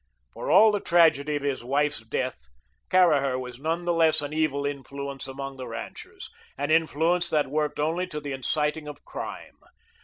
[0.33, 2.47] For all the tragedy of his wife's death,
[2.89, 6.27] Caraher was none the less an evil influence among the ranchers,
[6.57, 9.59] an influence that worked only to the inciting of crime.